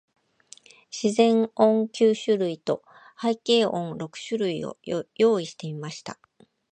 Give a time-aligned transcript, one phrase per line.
[0.89, 2.81] 自然音九種類と、
[3.21, 4.75] 背景音六種類を
[5.15, 6.17] 用意してみました。